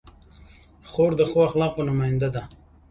خور 0.91 1.11
د 1.19 1.21
ښو 1.29 1.39
اخلاقو 1.49 1.87
نماینده 1.89 2.29
ده. 2.35 2.43